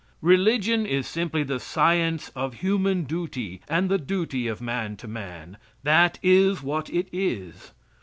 Religion 0.23 0.83
is 0.83 1.05
simply 1.05 1.43
the 1.43 1.59
science 1.59 2.29
of 2.29 2.55
human 2.61 3.03
duty 3.03 3.61
and 3.69 3.87
the 3.87 3.99
duty 3.99 4.47
of 4.47 4.59
man 4.59 4.97
to 4.97 5.07
man 5.07 5.57
that 5.83 6.17
is 6.23 6.63
what 6.63 6.89
it 6.89 7.07
is. 7.13 7.71